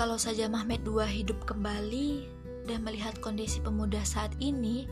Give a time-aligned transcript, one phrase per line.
[0.00, 2.24] Kalau saja Mahmed II hidup kembali
[2.64, 4.88] dan melihat kondisi pemuda saat ini,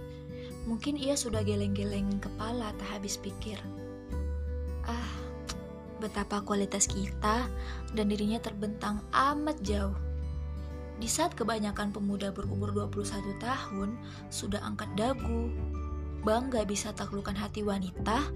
[0.68, 3.56] mungkin ia sudah geleng-geleng kepala tak habis pikir.
[4.84, 5.12] Ah,
[5.96, 7.48] betapa kualitas kita
[7.96, 9.00] dan dirinya terbentang
[9.32, 9.96] amat jauh.
[11.00, 13.96] Di saat kebanyakan pemuda berumur 21 tahun
[14.28, 15.48] sudah angkat dagu,
[16.20, 18.28] bangga bisa taklukkan hati wanita,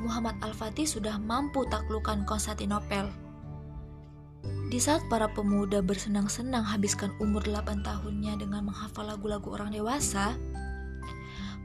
[0.00, 3.29] Muhammad Al-Fatih sudah mampu taklukkan Konstantinopel.
[4.70, 10.38] Di saat para pemuda bersenang-senang habiskan umur 8 tahunnya dengan menghafal lagu-lagu orang dewasa,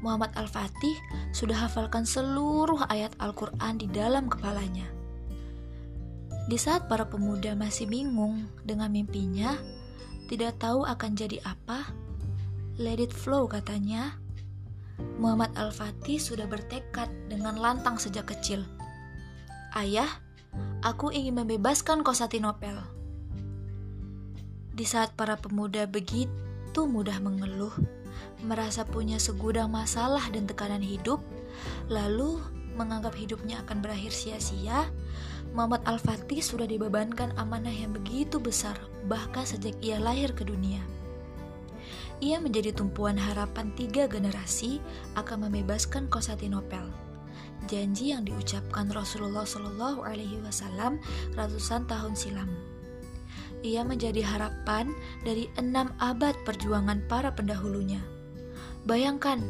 [0.01, 0.97] Muhammad Al-Fatih
[1.29, 4.89] sudah hafalkan seluruh ayat Al-Quran di dalam kepalanya.
[6.49, 9.53] Di saat para pemuda masih bingung dengan mimpinya,
[10.25, 11.85] tidak tahu akan jadi apa,
[12.81, 14.17] let it flow katanya.
[15.21, 18.65] Muhammad Al-Fatih sudah bertekad dengan lantang sejak kecil.
[19.77, 20.09] Ayah,
[20.81, 22.94] aku ingin membebaskan Konstantinopel.
[24.75, 27.71] Di saat para pemuda begitu mudah mengeluh,
[28.43, 31.23] merasa punya segudang masalah dan tekanan hidup,
[31.87, 32.43] lalu
[32.75, 34.91] menganggap hidupnya akan berakhir sia-sia,
[35.55, 38.75] Muhammad Al-Fatih sudah dibebankan amanah yang begitu besar,
[39.07, 40.83] bahkan sejak ia lahir ke dunia.
[42.19, 44.83] Ia menjadi tumpuan harapan tiga generasi
[45.15, 46.83] akan membebaskan Konstantinopel.
[47.71, 50.99] Janji yang diucapkan Rasulullah Shallallahu Alaihi Wasallam
[51.39, 52.74] ratusan tahun silam.
[53.65, 54.93] Ia menjadi harapan
[55.25, 57.97] dari enam abad perjuangan para pendahulunya.
[58.85, 59.41] Bayangkan,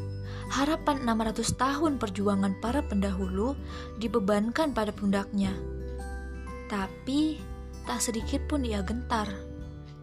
[0.48, 3.60] harapan 600 tahun perjuangan para pendahulu
[4.00, 5.52] dibebankan pada pundaknya.
[6.72, 7.44] Tapi,
[7.84, 9.28] tak sedikit pun ia gentar,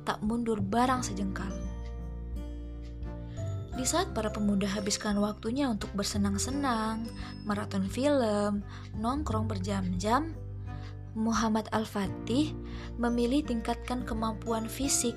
[0.05, 1.51] tak mundur barang sejengkal.
[3.73, 7.09] Di saat para pemuda habiskan waktunya untuk bersenang-senang,
[7.49, 8.61] maraton film,
[9.01, 10.37] nongkrong berjam-jam,
[11.13, 12.57] Muhammad Al-Fatih
[12.97, 15.13] memilih tingkatkan kemampuan fisik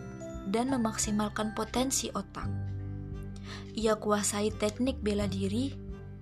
[0.51, 2.47] dan memaksimalkan potensi otak.
[3.75, 5.71] Ia kuasai teknik bela diri,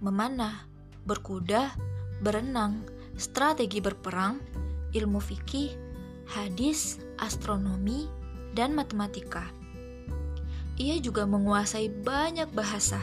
[0.02, 0.66] memanah,
[1.06, 1.74] berkuda,
[2.22, 2.86] berenang,
[3.18, 4.38] strategi berperang,
[4.94, 5.74] ilmu fikih,
[6.30, 8.06] hadis, astronomi,
[8.54, 9.50] dan matematika.
[10.78, 13.02] Ia juga menguasai banyak bahasa,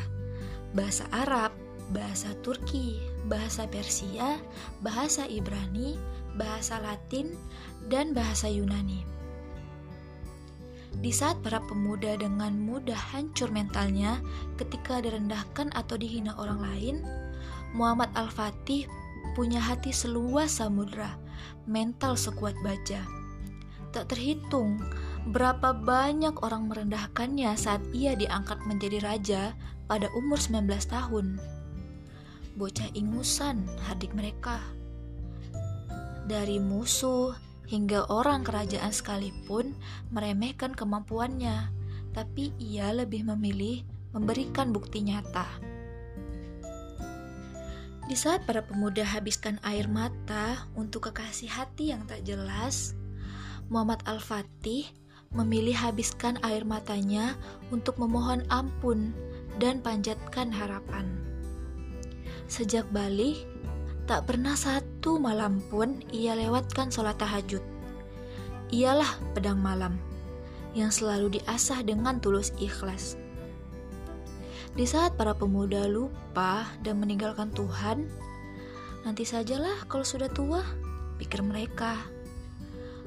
[0.75, 1.55] bahasa Arab,
[1.95, 4.41] bahasa Turki, bahasa Persia,
[4.81, 5.99] bahasa Ibrani,
[6.39, 7.37] bahasa Latin,
[7.91, 9.05] dan bahasa Yunani.
[10.99, 14.19] Di saat para pemuda dengan mudah hancur mentalnya
[14.59, 16.97] ketika direndahkan atau dihina orang lain,
[17.73, 18.91] Muhammad Al-Fatih
[19.39, 21.15] punya hati seluas samudra,
[21.71, 23.07] mental sekuat baja.
[23.95, 24.83] Tak terhitung
[25.31, 29.43] berapa banyak orang merendahkannya saat ia diangkat menjadi raja
[29.87, 31.39] pada umur 19 tahun.
[32.61, 34.61] Bocah ingusan hadik mereka
[36.29, 37.33] dari musuh
[37.67, 39.73] hingga orang kerajaan sekalipun
[40.13, 41.73] meremehkan kemampuannya,
[42.13, 43.83] tapi ia lebih memilih
[44.13, 45.47] memberikan bukti nyata.
[48.11, 52.99] Di saat para pemuda habiskan air mata untuk kekasih hati yang tak jelas,
[53.71, 54.91] Muhammad Al-Fatih
[55.31, 57.39] memilih habiskan air matanya
[57.71, 59.15] untuk memohon ampun
[59.63, 61.20] dan panjatkan harapan.
[62.51, 63.47] Sejak balik,
[64.11, 67.63] Tak pernah satu malam pun ia lewatkan sholat tahajud.
[68.75, 69.07] Ialah
[69.39, 70.03] pedang malam
[70.75, 73.15] yang selalu diasah dengan tulus ikhlas.
[74.75, 78.11] Di saat para pemuda lupa dan meninggalkan Tuhan,
[79.07, 80.67] nanti sajalah kalau sudah tua,
[81.23, 82.03] pikir mereka.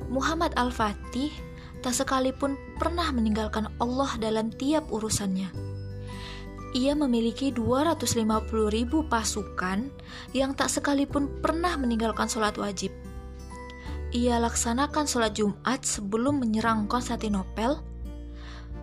[0.08, 1.36] Muhammad Al-Fatih
[1.84, 5.63] tak sekalipun pernah meninggalkan Allah dalam tiap urusannya
[6.74, 9.94] ia memiliki 250 ribu pasukan
[10.34, 12.90] yang tak sekalipun pernah meninggalkan sholat wajib.
[14.14, 17.78] Ia laksanakan sholat Jumat sebelum menyerang Konstantinopel.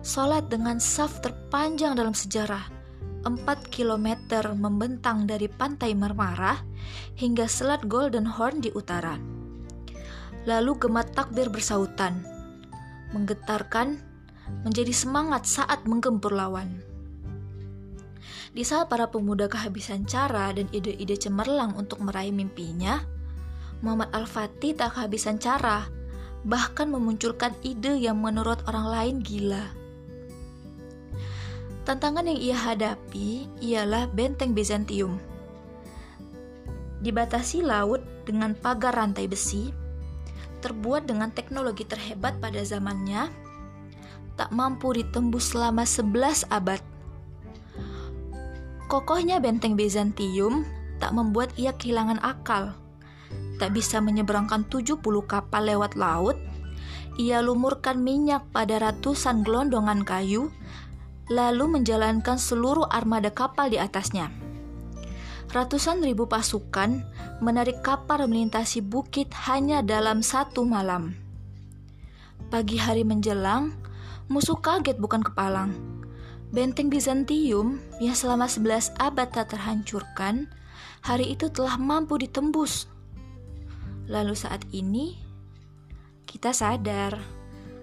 [0.01, 2.67] Sholat dengan saf terpanjang dalam sejarah,
[3.27, 4.17] 4 km
[4.57, 6.57] membentang dari pantai Marmara
[7.19, 9.19] hingga selat Golden Horn di utara.
[10.49, 12.25] Lalu gemat takbir bersautan,
[13.13, 14.01] menggetarkan,
[14.65, 16.90] menjadi semangat saat menggempur lawan.
[18.51, 22.99] Di saat para pemuda kehabisan cara dan ide-ide cemerlang untuk meraih mimpinya,
[23.79, 25.87] Muhammad Al-Fatih tak kehabisan cara,
[26.43, 29.71] bahkan memunculkan ide yang menurut orang lain gila.
[31.87, 35.15] Tantangan yang ia hadapi ialah benteng Bizantium.
[37.01, 39.71] Dibatasi laut dengan pagar rantai besi,
[40.59, 43.31] terbuat dengan teknologi terhebat pada zamannya,
[44.35, 46.90] tak mampu ditembus selama 11 abad.
[48.91, 50.67] Kokohnya benteng Bizantium
[50.99, 52.75] tak membuat ia kehilangan akal.
[53.55, 54.99] Tak bisa menyeberangkan 70
[55.31, 56.35] kapal lewat laut,
[57.15, 60.51] ia lumurkan minyak pada ratusan gelondongan kayu,
[61.31, 64.27] lalu menjalankan seluruh armada kapal di atasnya.
[65.55, 66.99] Ratusan ribu pasukan
[67.39, 71.15] menarik kapal melintasi bukit hanya dalam satu malam.
[72.51, 73.71] Pagi hari menjelang,
[74.27, 76.00] musuh kaget bukan kepalang.
[76.51, 80.51] Benteng Bizantium yang selama 11 abad tak terhancurkan,
[80.99, 82.91] hari itu telah mampu ditembus.
[84.11, 85.15] Lalu saat ini,
[86.27, 87.15] kita sadar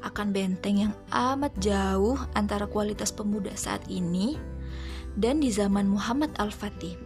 [0.04, 4.36] akan benteng yang amat jauh antara kualitas pemuda saat ini
[5.16, 7.00] dan di zaman Muhammad Al-Fatih.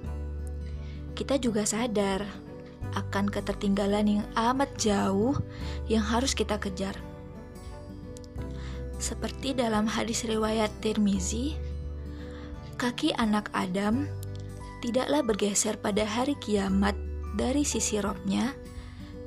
[1.14, 2.26] Kita juga sadar
[2.98, 5.38] akan ketertinggalan yang amat jauh
[5.86, 6.98] yang harus kita kejar.
[9.02, 11.58] Seperti dalam hadis riwayat Tirmizi,
[12.78, 14.06] kaki anak Adam
[14.78, 16.94] tidaklah bergeser pada hari kiamat
[17.34, 18.54] dari sisi robnya,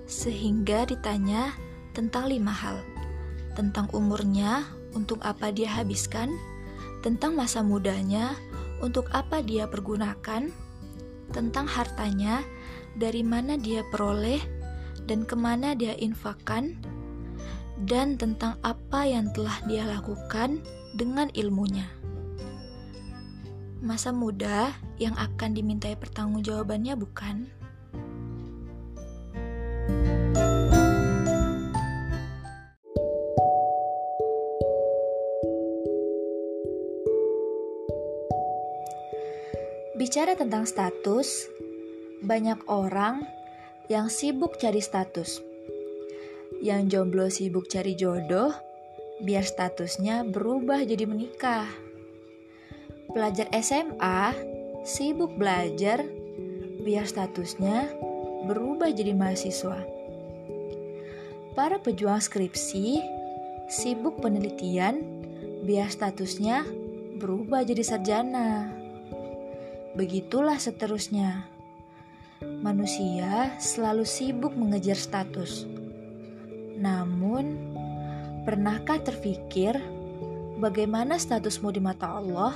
[0.08, 1.52] sehingga ditanya
[1.92, 2.80] tentang lima hal.
[3.52, 4.64] Tentang umurnya,
[4.96, 6.32] untuk apa dia habiskan,
[7.04, 8.32] tentang masa mudanya,
[8.80, 10.56] untuk apa dia pergunakan,
[11.36, 12.48] tentang hartanya,
[12.96, 14.40] dari mana dia peroleh?
[15.04, 16.80] Dan ke mana dia infakkan,
[17.84, 20.64] dan tentang apa yang telah dia lakukan
[20.96, 21.92] dengan ilmunya.
[23.84, 27.52] Masa muda yang akan dimintai pertanggungjawabannya bukan?
[39.96, 41.48] Bicara tentang status,
[42.24, 43.24] banyak orang
[43.88, 45.55] yang sibuk cari status.
[46.66, 48.50] Yang jomblo sibuk cari jodoh,
[49.22, 51.70] biar statusnya berubah jadi menikah.
[53.14, 54.34] Pelajar SMA
[54.82, 56.02] sibuk belajar,
[56.82, 57.94] biar statusnya
[58.50, 59.78] berubah jadi mahasiswa.
[61.54, 62.98] Para pejuang skripsi
[63.70, 65.06] sibuk penelitian,
[65.70, 66.66] biar statusnya
[67.22, 68.74] berubah jadi sarjana.
[69.94, 71.46] Begitulah seterusnya.
[72.42, 75.75] Manusia selalu sibuk mengejar status.
[76.76, 77.76] Namun,
[78.44, 79.80] pernahkah terfikir
[80.60, 82.54] bagaimana statusmu di mata Allah?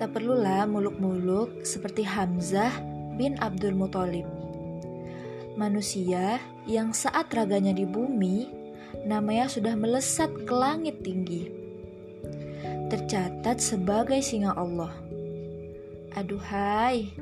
[0.00, 2.72] Tak perlulah muluk-muluk seperti Hamzah
[3.20, 4.24] bin Abdul Muthalib.
[5.52, 8.48] Manusia yang saat raganya di bumi,
[9.04, 11.52] namanya sudah melesat ke langit tinggi.
[12.88, 14.96] Tercatat sebagai singa Allah.
[16.16, 17.12] Aduhai,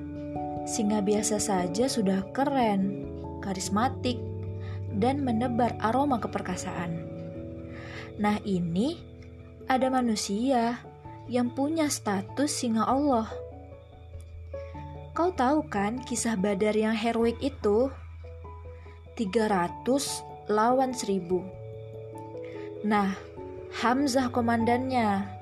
[0.62, 3.10] singa biasa saja sudah keren,
[3.42, 4.29] karismatik,
[5.00, 7.00] dan menebar aroma keperkasaan.
[8.20, 9.00] Nah, ini
[9.64, 10.84] ada manusia
[11.24, 13.32] yang punya status singa Allah.
[15.16, 17.88] Kau tahu kan kisah Badar yang heroik itu?
[19.16, 19.84] 300
[20.52, 22.84] lawan 1000.
[22.84, 23.16] Nah,
[23.80, 25.38] Hamzah komandannya.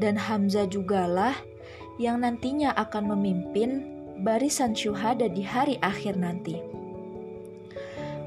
[0.00, 1.36] Dan Hamzah jugalah
[2.00, 3.84] yang nantinya akan memimpin
[4.24, 6.69] barisan syuhada di hari akhir nanti.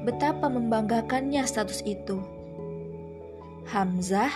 [0.04, 2.20] Betapa membanggakannya status itu.
[3.72, 4.30] Hamzah,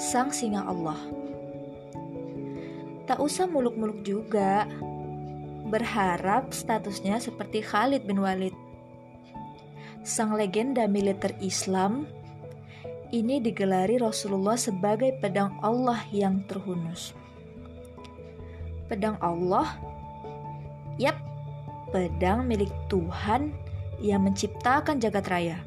[0.00, 0.96] sang singa Allah.
[3.04, 4.64] Tak usah muluk-muluk juga.
[5.68, 8.56] Berharap statusnya seperti Khalid bin Walid.
[10.00, 12.08] Sang legenda militer Islam
[13.12, 17.12] ini digelari Rasulullah sebagai pedang Allah yang terhunus
[18.88, 19.76] pedang Allah?
[20.96, 21.20] Yap,
[21.92, 23.52] pedang milik Tuhan
[23.98, 25.58] yang menciptakan jagat raya.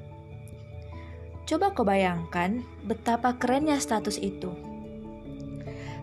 [1.48, 4.56] Coba kau bayangkan betapa kerennya status itu.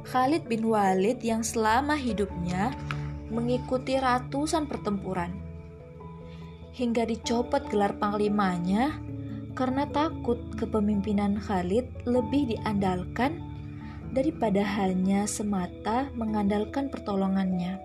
[0.08, 2.72] Khalid bin Walid yang selama hidupnya
[3.28, 5.36] mengikuti ratusan pertempuran.
[6.72, 8.96] Hingga dicopot gelar panglimanya
[9.52, 13.42] karena takut kepemimpinan Khalid lebih diandalkan
[14.12, 17.76] daripada hanya semata mengandalkan pertolongannya.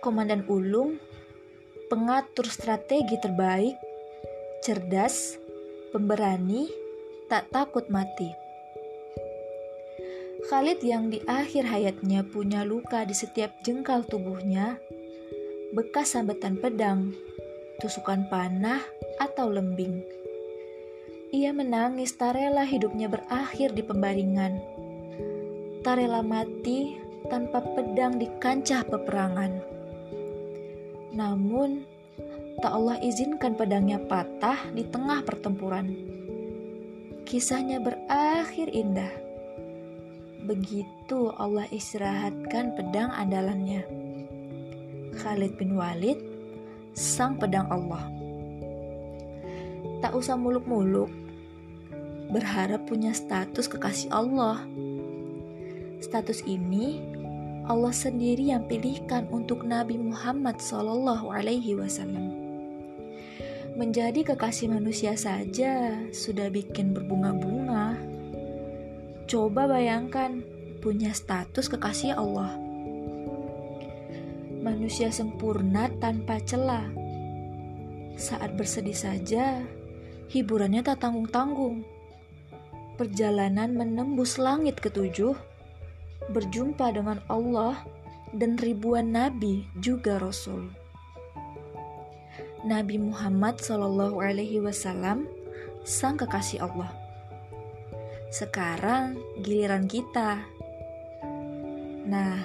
[0.00, 1.00] Komandan Ulung,
[1.94, 3.78] pengatur strategi terbaik,
[4.66, 5.38] cerdas,
[5.94, 6.66] pemberani,
[7.30, 8.34] tak takut mati.
[10.50, 14.74] Khalid yang di akhir hayatnya punya luka di setiap jengkal tubuhnya,
[15.70, 17.14] bekas sambatan pedang,
[17.78, 18.82] tusukan panah,
[19.22, 20.02] atau lembing
[21.34, 24.54] ia menangis tak rela hidupnya berakhir di pembaringan.
[25.82, 26.94] Tak rela mati
[27.26, 29.73] tanpa pedang di kancah peperangan.
[31.14, 31.86] Namun,
[32.58, 35.94] tak Allah izinkan pedangnya patah di tengah pertempuran.
[37.22, 39.14] Kisahnya berakhir indah.
[40.44, 43.86] Begitu Allah istirahatkan pedang andalannya.
[45.14, 46.18] Khalid bin Walid,
[46.92, 48.10] sang pedang Allah.
[50.02, 51.08] Tak usah muluk-muluk.
[52.28, 54.66] Berharap punya status kekasih Allah.
[56.02, 57.13] Status ini
[57.64, 62.36] Allah sendiri yang pilihkan untuk Nabi Muhammad Sallallahu Alaihi Wasallam.
[63.72, 67.96] Menjadi kekasih manusia saja sudah bikin berbunga-bunga.
[69.24, 70.44] Coba bayangkan
[70.84, 72.52] punya status kekasih Allah.
[74.60, 76.84] Manusia sempurna tanpa celah.
[78.20, 79.64] Saat bersedih saja,
[80.28, 81.80] hiburannya tak tanggung-tanggung.
[83.00, 85.32] Perjalanan menembus langit ketujuh,
[86.32, 87.80] berjumpa dengan Allah
[88.34, 90.70] dan ribuan nabi juga rasul.
[92.64, 95.28] Nabi Muhammad Shallallahu Alaihi Wasallam
[95.84, 96.90] sang kekasih Allah.
[98.32, 100.54] Sekarang giliran kita
[102.04, 102.36] Nah,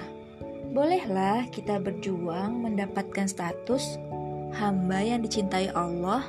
[0.72, 4.00] bolehlah kita berjuang mendapatkan status
[4.56, 6.24] hamba yang dicintai Allah.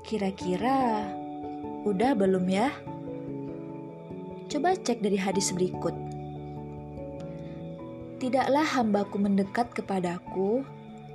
[0.00, 1.04] Kira-kira
[1.84, 2.72] udah belum ya?
[4.46, 5.92] Coba cek dari hadis berikut.
[8.22, 10.64] Tidaklah hambaku mendekat kepadaku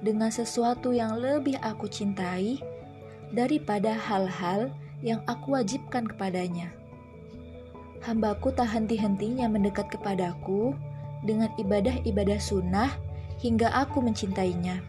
[0.05, 2.61] dengan sesuatu yang lebih aku cintai
[3.33, 4.69] daripada hal-hal
[5.01, 6.69] yang aku wajibkan kepadanya
[8.01, 10.73] hambaku tak henti-hentinya mendekat kepadaku
[11.21, 12.89] dengan ibadah-ibadah sunnah
[13.39, 14.81] hingga aku mencintainya.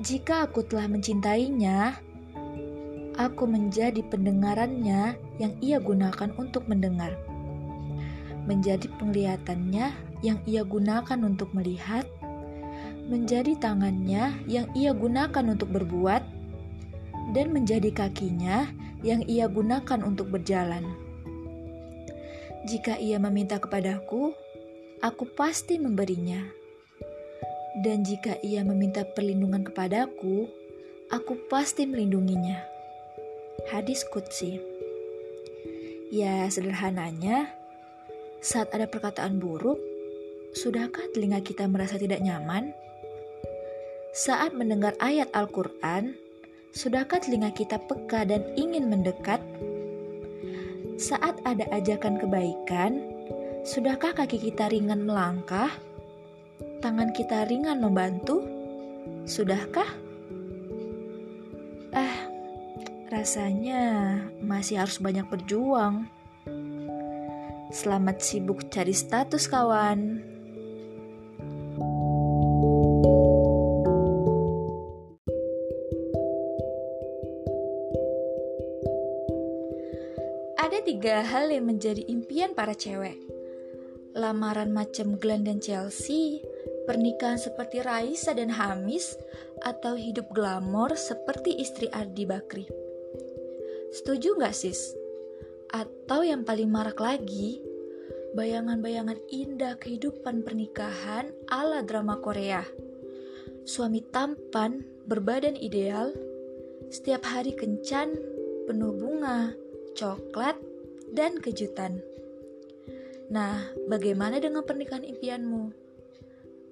[0.00, 2.00] Jika aku telah mencintainya,
[3.16, 7.16] aku menjadi pendengarannya yang ia gunakan untuk mendengar,
[8.48, 9.92] menjadi penglihatannya
[10.24, 12.08] yang ia gunakan untuk melihat,
[13.10, 16.22] menjadi tangannya yang ia gunakan untuk berbuat,
[17.36, 18.66] dan menjadi kakinya
[19.02, 20.86] yang ia gunakan untuk berjalan.
[22.62, 24.30] Jika ia meminta kepadaku,
[25.02, 26.38] aku pasti memberinya.
[27.82, 30.46] Dan jika ia meminta perlindungan kepadaku,
[31.10, 32.71] aku pasti melindunginya.
[33.68, 34.56] Hadis Qudsi
[36.08, 37.52] Ya, sederhananya,
[38.40, 39.76] saat ada perkataan buruk,
[40.56, 42.72] sudahkah telinga kita merasa tidak nyaman?
[44.16, 46.16] Saat mendengar ayat Al-Quran,
[46.72, 49.40] sudahkah telinga kita peka dan ingin mendekat?
[50.96, 53.04] Saat ada ajakan kebaikan,
[53.64, 55.72] sudahkah kaki kita ringan melangkah?
[56.80, 58.44] Tangan kita ringan membantu?
[59.28, 59.88] Sudahkah?
[61.92, 62.31] Ah,
[63.12, 66.08] rasanya masih harus banyak berjuang.
[67.68, 70.24] Selamat sibuk cari status, kawan.
[80.56, 83.20] Ada tiga hal yang menjadi impian para cewek.
[84.16, 86.40] Lamaran macam Glenn dan Chelsea,
[86.88, 89.20] pernikahan seperti Raisa dan Hamis,
[89.60, 92.91] atau hidup glamor seperti istri Ardi Bakri.
[93.92, 94.96] Setuju nggak sis?
[95.68, 97.60] Atau yang paling marak lagi,
[98.32, 102.64] bayangan-bayangan indah kehidupan pernikahan ala drama Korea.
[103.68, 106.08] Suami tampan, berbadan ideal,
[106.88, 108.16] setiap hari kencan,
[108.64, 109.52] penuh bunga,
[109.92, 110.56] coklat,
[111.12, 112.00] dan kejutan.
[113.28, 113.60] Nah,
[113.92, 115.72] bagaimana dengan pernikahan impianmu?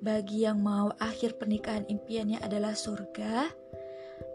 [0.00, 3.52] Bagi yang mau akhir pernikahan impiannya adalah surga,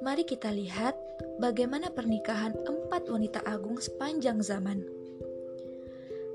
[0.06, 0.94] mari kita lihat
[1.42, 4.86] bagaimana pernikahan empat wanita agung sepanjang zaman.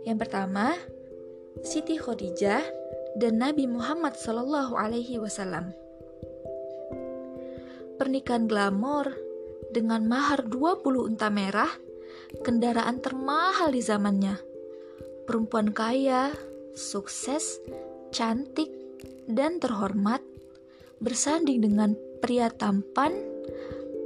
[0.02, 0.74] Yang pertama,
[1.62, 2.66] Siti Khadijah
[3.14, 5.70] dan Nabi Muhammad Sallallahu Alaihi Wasallam.
[7.94, 9.14] Pernikahan glamor
[9.70, 11.70] dengan mahar 20 unta merah
[12.42, 14.34] kendaraan termahal di zamannya.
[15.30, 16.34] Perempuan kaya,
[16.74, 17.62] sukses,
[18.10, 18.74] cantik,
[19.30, 20.26] dan terhormat
[20.98, 23.29] bersanding dengan pria tampan,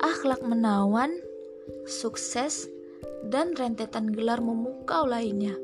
[0.01, 1.13] akhlak menawan,
[1.89, 2.69] sukses,
[3.29, 5.57] dan rentetan gelar memukau lainnya.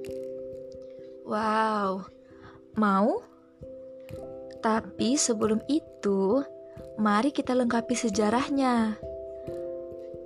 [1.28, 2.08] Wow,
[2.76, 3.20] mau?
[4.60, 6.44] Tapi sebelum itu,
[7.00, 9.00] mari kita lengkapi sejarahnya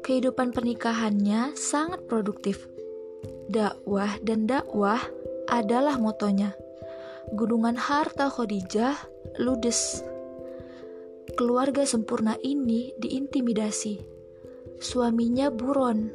[0.04, 2.68] kehidupan pernikahannya sangat produktif.
[3.48, 5.00] Dakwah dan dakwah
[5.48, 6.52] adalah motonya.
[7.32, 9.00] Gunungan harta Khadijah
[9.40, 10.04] ludes.
[11.34, 13.98] Keluarga sempurna ini diintimidasi.
[14.78, 16.10] Suaminya buron,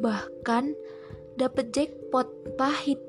[0.00, 0.76] bahkan
[1.36, 3.00] dapat jackpot pahit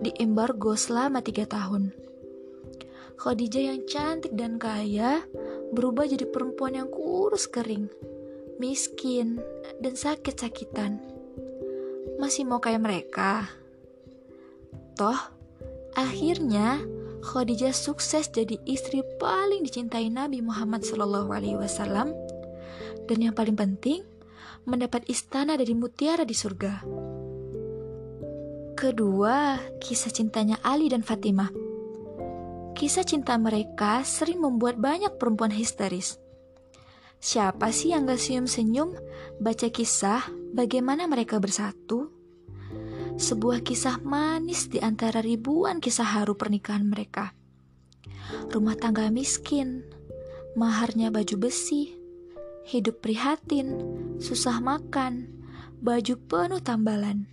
[0.00, 1.92] di embargo selama tiga tahun.
[3.20, 5.24] Khadijah yang cantik dan kaya
[5.72, 7.88] berubah jadi perempuan yang kurus kering
[8.60, 9.40] miskin,
[9.80, 11.00] dan sakit-sakitan.
[12.20, 13.48] Masih mau kayak mereka?
[15.00, 15.16] Toh,
[15.96, 16.84] akhirnya
[17.20, 21.28] Khadijah sukses jadi istri paling dicintai Nabi Muhammad SAW
[23.04, 24.00] Dan yang paling penting,
[24.64, 26.84] mendapat istana dari mutiara di surga.
[28.76, 31.52] Kedua, kisah cintanya Ali dan Fatimah.
[32.72, 36.16] Kisah cinta mereka sering membuat banyak perempuan histeris.
[37.20, 38.96] Siapa sih yang gak senyum-senyum
[39.36, 40.24] baca kisah
[40.56, 42.19] bagaimana mereka bersatu?
[43.20, 47.36] Sebuah kisah manis di antara ribuan kisah haru pernikahan mereka
[48.50, 49.82] rumah tangga miskin,
[50.54, 51.94] maharnya baju besi,
[52.66, 53.78] hidup prihatin,
[54.22, 55.30] susah makan,
[55.82, 57.26] baju penuh tambalan.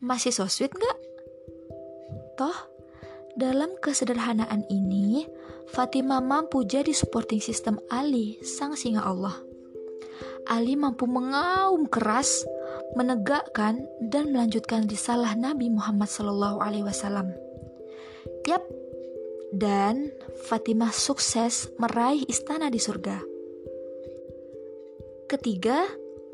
[0.00, 0.98] Masih so sweet gak?
[2.36, 2.58] Toh,
[3.38, 5.24] dalam kesederhanaan ini,
[5.72, 9.34] Fatimah mampu jadi supporting system Ali, sang singa Allah.
[10.44, 12.44] Ali mampu mengaum keras,
[12.94, 17.30] menegakkan dan melanjutkan risalah Nabi Muhammad SAW.
[18.46, 18.62] Yap,
[19.54, 20.10] dan
[20.50, 23.22] Fatimah sukses meraih istana di surga.
[25.30, 25.86] Ketiga,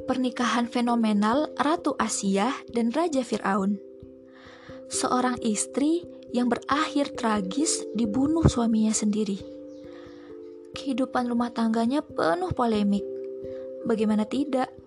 [0.08, 3.76] pernikahan fenomenal Ratu Asia dan Raja Fir'aun.
[4.90, 6.02] Seorang istri
[6.34, 9.38] yang berakhir tragis dibunuh suaminya sendiri.
[10.74, 13.04] Kehidupan rumah tangganya penuh polemik.
[13.86, 14.79] Bagaimana tidak?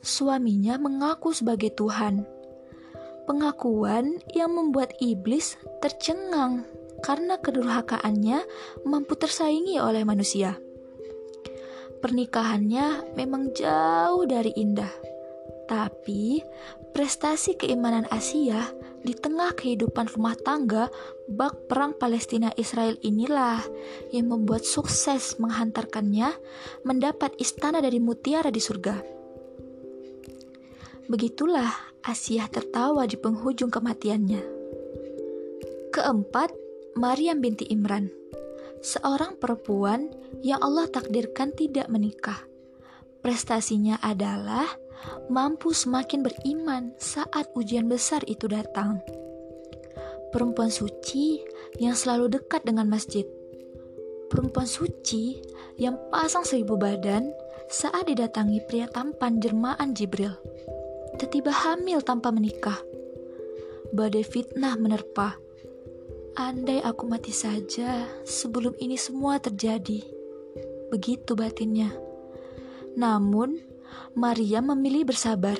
[0.00, 2.24] Suaminya mengaku sebagai Tuhan.
[3.28, 6.64] Pengakuan yang membuat iblis tercengang
[7.04, 8.44] karena kedurhakaannya
[8.88, 10.56] mampu tersaingi oleh manusia.
[12.00, 14.88] Pernikahannya memang jauh dari indah,
[15.68, 16.40] tapi
[16.96, 18.72] prestasi keimanan Asia
[19.04, 20.88] di tengah kehidupan rumah tangga
[21.28, 23.60] bak perang Palestina Israel inilah
[24.16, 26.32] yang membuat sukses menghantarkannya
[26.88, 29.19] mendapat istana dari mutiara di surga.
[31.10, 31.74] Begitulah
[32.06, 34.38] Asia tertawa di penghujung kematiannya.
[35.90, 36.54] Keempat,
[36.94, 38.14] Maryam binti Imran,
[38.78, 40.06] seorang perempuan
[40.46, 42.46] yang Allah takdirkan tidak menikah.
[43.26, 44.70] Prestasinya adalah
[45.26, 49.02] mampu semakin beriman saat ujian besar itu datang.
[50.30, 51.42] Perempuan suci
[51.82, 53.26] yang selalu dekat dengan masjid.
[54.30, 55.42] Perempuan suci
[55.74, 57.34] yang pasang seribu badan
[57.66, 60.38] saat didatangi pria tampan jermaan Jibril.
[61.28, 62.80] Tiba hamil tanpa menikah.
[63.92, 65.36] Badai fitnah menerpa
[66.38, 69.98] Andai aku mati saja sebelum ini semua terjadi.
[70.88, 71.90] Begitu batinnya.
[72.94, 73.60] Namun,
[74.14, 75.58] Maria memilih bersabar.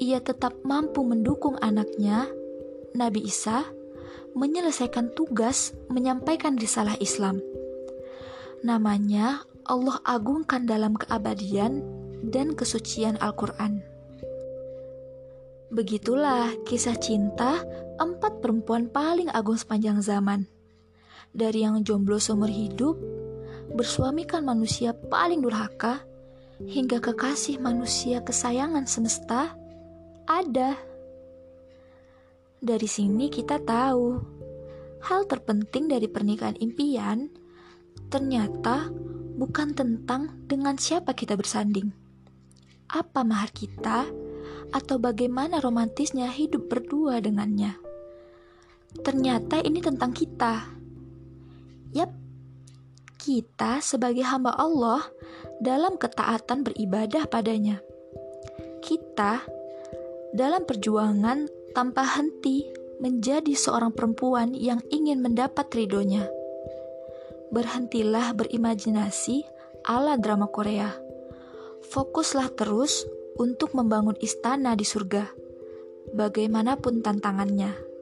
[0.00, 2.26] Ia tetap mampu mendukung anaknya,
[2.96, 3.68] Nabi Isa,
[4.34, 7.44] menyelesaikan tugas menyampaikan risalah Islam.
[8.64, 11.84] Namanya Allah agungkan dalam keabadian
[12.24, 13.93] dan kesucian Al-Quran.
[15.74, 17.58] Begitulah kisah cinta
[17.98, 20.46] empat perempuan paling agung sepanjang zaman.
[21.34, 22.94] Dari yang jomblo seumur hidup,
[23.74, 26.06] bersuamikan manusia paling durhaka,
[26.62, 29.58] hingga kekasih manusia kesayangan semesta,
[30.30, 30.78] ada.
[32.62, 34.22] Dari sini kita tahu,
[35.02, 37.34] hal terpenting dari pernikahan impian
[38.14, 38.94] ternyata
[39.34, 41.90] bukan tentang dengan siapa kita bersanding.
[42.94, 44.23] Apa mahar kita?
[44.70, 47.76] Atau bagaimana romantisnya hidup berdua dengannya.
[49.02, 50.70] Ternyata ini tentang kita.
[51.92, 52.14] Yap,
[53.18, 55.02] kita sebagai hamba Allah
[55.58, 57.82] dalam ketaatan beribadah padanya.
[58.84, 59.42] Kita
[60.36, 62.62] dalam perjuangan tanpa henti
[63.02, 66.30] menjadi seorang perempuan yang ingin mendapat ridhonya.
[67.50, 69.42] Berhentilah berimajinasi
[69.86, 70.94] ala drama Korea.
[71.90, 73.06] Fokuslah terus
[73.38, 75.30] untuk membangun istana di surga,
[76.14, 77.93] bagaimanapun tantangannya.